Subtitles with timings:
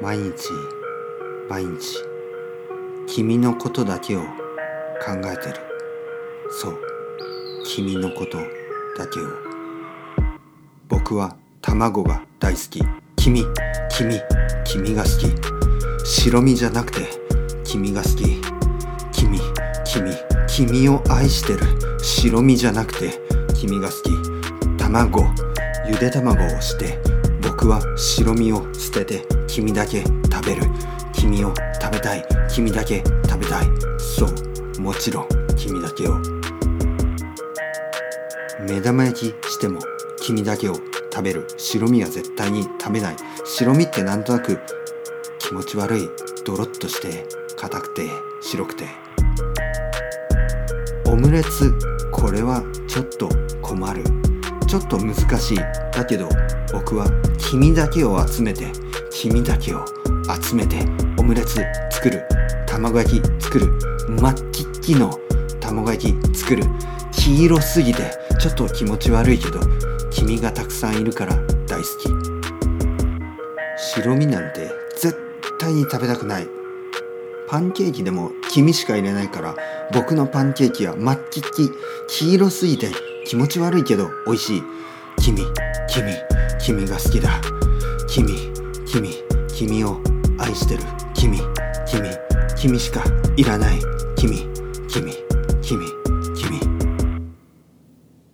[0.00, 0.48] 毎日
[1.48, 2.04] 毎日
[3.06, 4.26] 君のことだけを考
[5.24, 5.54] えてる。
[6.50, 6.78] そう
[7.64, 8.38] 君のこと
[8.96, 9.24] だけを。
[10.88, 12.82] 僕は卵が大好き。
[13.16, 13.44] 君
[13.90, 14.20] 君
[14.64, 16.06] 君が好き。
[16.06, 17.08] 白身じゃなくて
[17.64, 18.40] 君が好き。
[19.12, 19.38] 君
[19.84, 20.12] 君
[20.46, 21.60] 君を愛してる。
[22.00, 23.10] 白身じゃなくて
[23.54, 24.10] 君が好き。
[24.78, 25.24] 卵
[25.86, 26.98] ゆで卵をして
[27.60, 30.62] 僕は白身を捨てて君だけ食べる。
[31.12, 32.24] 君を食べたい。
[32.48, 33.66] 君だけ食べたい。
[33.98, 34.26] そ
[34.78, 34.80] う。
[34.80, 36.18] もちろん君だけを。
[38.66, 39.78] 目玉焼きしても
[40.22, 41.46] 君だけを食べる。
[41.58, 43.16] 白身は絶対に食べない。
[43.44, 44.58] 白身ってなんとなく
[45.38, 46.08] 気持ち悪い。
[46.46, 47.26] ドロッとして
[47.58, 48.08] 硬くて
[48.40, 48.86] 白くて。
[51.04, 51.74] オムレツ
[52.10, 53.28] これはちょっと
[53.60, 54.02] 困る。
[54.66, 55.58] ちょっと難しい。
[55.92, 56.26] だけど
[56.72, 57.06] 僕は
[57.38, 58.72] 君だけを集めて
[59.10, 59.84] 君だけを
[60.42, 60.76] 集めて
[61.18, 62.22] オムレツ作る
[62.66, 63.66] 卵焼き作る
[64.08, 65.10] 真っ黄っきの
[65.60, 66.62] 卵焼き作る
[67.12, 68.02] 黄色すぎて
[68.40, 69.60] ちょっと気持ち悪いけど
[70.10, 72.30] 君がたくさんいるから大好き。
[73.76, 75.16] 白身なんて絶
[75.58, 76.48] 対に食べたくない。
[77.48, 79.56] パンケーキでも君しか入れないから
[79.92, 81.70] 僕のパンケーキは真っ黄っき
[82.08, 82.92] 黄色すぎて
[83.26, 84.62] 気持ち悪いけど美味しい。
[85.20, 85.42] 君
[85.88, 86.29] 君。
[86.62, 87.40] 君が好きだ。
[88.06, 88.52] 君
[88.86, 89.14] 君
[89.48, 90.00] 君を
[90.38, 90.82] 愛してる。
[91.14, 91.38] 君
[91.86, 92.02] 君
[92.56, 93.02] 君しか
[93.36, 93.80] いらない。
[94.16, 94.46] 君
[94.88, 95.12] 君
[95.62, 95.80] 君
[96.34, 96.60] 君。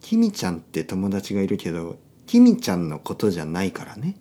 [0.01, 4.17] 君ちゃんって友達がいるけど君ちゃんのことじゃないからね。